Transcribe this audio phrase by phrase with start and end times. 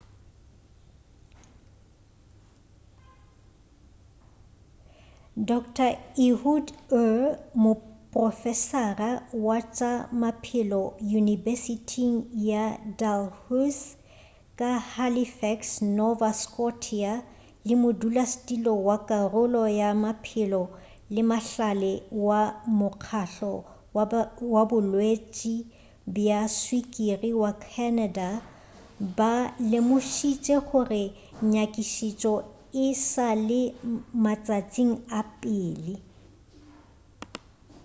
[5.49, 5.89] dr
[6.27, 6.65] ehud
[7.01, 7.19] ur
[7.63, 9.09] moprofesara
[9.45, 12.15] wa tša maphelo yunibesithing
[12.51, 12.65] ya
[12.99, 13.95] dalhousie
[14.59, 15.59] ka halifax
[15.99, 17.13] nova scotia
[17.67, 20.61] le modulasetulo wa karolo ya maphelo
[21.13, 21.93] le mahlale
[22.27, 22.41] wa
[22.79, 23.53] mokgahlo
[24.53, 25.55] wa bolwetši
[26.13, 28.29] bja swikiri wa canada
[29.17, 29.33] ba
[29.69, 31.03] lemošitše gore
[31.51, 32.33] nyakišišo
[32.85, 33.61] e sa le
[34.23, 35.93] matšatšing a pele